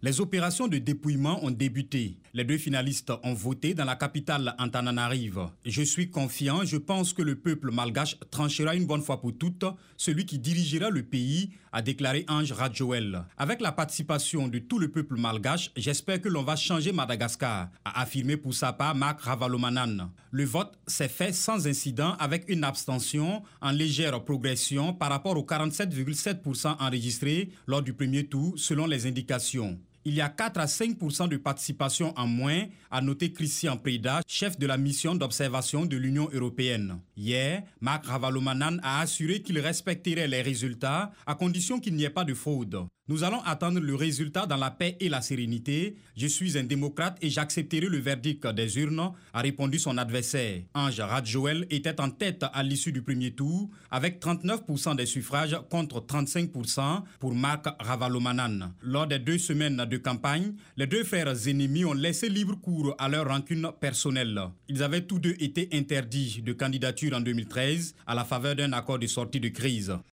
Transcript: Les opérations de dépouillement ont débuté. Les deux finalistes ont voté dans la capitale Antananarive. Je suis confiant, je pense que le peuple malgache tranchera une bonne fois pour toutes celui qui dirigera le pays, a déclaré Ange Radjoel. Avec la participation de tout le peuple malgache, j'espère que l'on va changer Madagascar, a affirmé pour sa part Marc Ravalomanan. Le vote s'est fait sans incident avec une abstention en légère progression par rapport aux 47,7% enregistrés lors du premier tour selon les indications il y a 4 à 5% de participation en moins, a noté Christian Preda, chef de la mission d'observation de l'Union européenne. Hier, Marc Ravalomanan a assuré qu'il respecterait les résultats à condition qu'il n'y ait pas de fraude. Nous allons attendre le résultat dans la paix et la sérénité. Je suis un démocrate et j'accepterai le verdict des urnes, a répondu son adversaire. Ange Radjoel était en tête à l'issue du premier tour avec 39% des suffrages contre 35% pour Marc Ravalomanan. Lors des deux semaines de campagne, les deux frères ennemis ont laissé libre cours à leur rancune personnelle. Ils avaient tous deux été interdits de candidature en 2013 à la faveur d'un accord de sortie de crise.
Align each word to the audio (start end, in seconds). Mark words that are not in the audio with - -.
Les 0.00 0.20
opérations 0.20 0.68
de 0.68 0.78
dépouillement 0.78 1.44
ont 1.44 1.50
débuté. 1.50 2.18
Les 2.32 2.44
deux 2.44 2.56
finalistes 2.56 3.12
ont 3.24 3.34
voté 3.34 3.74
dans 3.74 3.84
la 3.84 3.96
capitale 3.96 4.54
Antananarive. 4.60 5.48
Je 5.64 5.82
suis 5.82 6.08
confiant, 6.08 6.64
je 6.64 6.76
pense 6.76 7.12
que 7.12 7.22
le 7.22 7.34
peuple 7.34 7.72
malgache 7.72 8.16
tranchera 8.30 8.76
une 8.76 8.86
bonne 8.86 9.02
fois 9.02 9.20
pour 9.20 9.36
toutes 9.36 9.64
celui 9.96 10.24
qui 10.24 10.38
dirigera 10.38 10.88
le 10.88 11.02
pays, 11.02 11.50
a 11.72 11.82
déclaré 11.82 12.24
Ange 12.28 12.52
Radjoel. 12.52 13.24
Avec 13.36 13.60
la 13.60 13.72
participation 13.72 14.46
de 14.46 14.60
tout 14.60 14.78
le 14.78 14.88
peuple 14.88 15.16
malgache, 15.16 15.72
j'espère 15.76 16.20
que 16.20 16.28
l'on 16.28 16.44
va 16.44 16.54
changer 16.54 16.92
Madagascar, 16.92 17.68
a 17.84 18.00
affirmé 18.00 18.36
pour 18.36 18.54
sa 18.54 18.72
part 18.72 18.94
Marc 18.94 19.22
Ravalomanan. 19.22 20.10
Le 20.30 20.44
vote 20.44 20.78
s'est 20.86 21.08
fait 21.08 21.32
sans 21.32 21.66
incident 21.66 22.14
avec 22.20 22.44
une 22.48 22.62
abstention 22.62 23.42
en 23.60 23.72
légère 23.72 24.24
progression 24.24 24.94
par 24.94 25.10
rapport 25.10 25.36
aux 25.36 25.44
47,7% 25.44 26.76
enregistrés 26.78 27.50
lors 27.66 27.82
du 27.82 27.92
premier 27.92 28.26
tour 28.26 28.54
selon 28.56 28.86
les 28.86 29.06
indications 29.06 29.78
il 30.04 30.14
y 30.14 30.20
a 30.20 30.28
4 30.28 30.58
à 30.58 30.66
5% 30.66 31.28
de 31.28 31.36
participation 31.36 32.12
en 32.16 32.26
moins, 32.26 32.64
a 32.90 33.00
noté 33.00 33.32
Christian 33.32 33.76
Preda, 33.76 34.20
chef 34.26 34.58
de 34.58 34.66
la 34.66 34.76
mission 34.76 35.14
d'observation 35.14 35.84
de 35.84 35.96
l'Union 35.96 36.28
européenne. 36.32 36.98
Hier, 37.16 37.62
Marc 37.80 38.06
Ravalomanan 38.06 38.80
a 38.82 39.00
assuré 39.00 39.42
qu'il 39.42 39.58
respecterait 39.58 40.28
les 40.28 40.42
résultats 40.42 41.12
à 41.26 41.34
condition 41.34 41.80
qu'il 41.80 41.94
n'y 41.94 42.04
ait 42.04 42.10
pas 42.10 42.24
de 42.24 42.34
fraude. 42.34 42.86
Nous 43.10 43.24
allons 43.24 43.40
attendre 43.46 43.80
le 43.80 43.94
résultat 43.94 44.44
dans 44.44 44.58
la 44.58 44.70
paix 44.70 44.98
et 45.00 45.08
la 45.08 45.22
sérénité. 45.22 45.96
Je 46.14 46.26
suis 46.26 46.58
un 46.58 46.64
démocrate 46.64 47.16
et 47.22 47.30
j'accepterai 47.30 47.86
le 47.86 47.96
verdict 47.96 48.46
des 48.48 48.78
urnes, 48.78 49.12
a 49.32 49.40
répondu 49.40 49.78
son 49.78 49.96
adversaire. 49.96 50.60
Ange 50.74 51.00
Radjoel 51.00 51.66
était 51.70 52.02
en 52.02 52.10
tête 52.10 52.44
à 52.52 52.62
l'issue 52.62 52.92
du 52.92 53.00
premier 53.00 53.30
tour 53.30 53.70
avec 53.90 54.20
39% 54.20 54.94
des 54.94 55.06
suffrages 55.06 55.56
contre 55.70 56.00
35% 56.00 57.02
pour 57.18 57.34
Marc 57.34 57.66
Ravalomanan. 57.80 58.74
Lors 58.82 59.06
des 59.06 59.18
deux 59.18 59.38
semaines 59.38 59.86
de 59.86 59.96
campagne, 59.96 60.52
les 60.76 60.86
deux 60.86 61.02
frères 61.02 61.48
ennemis 61.48 61.86
ont 61.86 61.94
laissé 61.94 62.28
libre 62.28 62.60
cours 62.60 62.94
à 62.98 63.08
leur 63.08 63.26
rancune 63.26 63.70
personnelle. 63.80 64.38
Ils 64.68 64.82
avaient 64.82 65.06
tous 65.06 65.18
deux 65.18 65.36
été 65.38 65.70
interdits 65.72 66.42
de 66.44 66.52
candidature 66.52 67.16
en 67.16 67.22
2013 67.22 67.94
à 68.06 68.14
la 68.14 68.26
faveur 68.26 68.54
d'un 68.54 68.74
accord 68.74 68.98
de 68.98 69.06
sortie 69.06 69.40
de 69.40 69.48
crise. 69.48 69.98